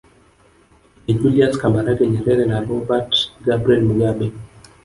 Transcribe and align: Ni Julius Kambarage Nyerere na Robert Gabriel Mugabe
Ni 1.03 1.13
Julius 1.19 1.53
Kambarage 1.61 2.03
Nyerere 2.11 2.43
na 2.51 2.57
Robert 2.67 3.11
Gabriel 3.45 3.81
Mugabe 3.87 4.25